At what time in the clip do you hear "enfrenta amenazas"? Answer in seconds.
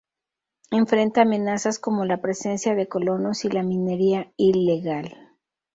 0.71-1.77